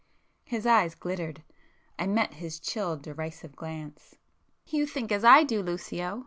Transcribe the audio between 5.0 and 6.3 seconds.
as I do, Lucio!"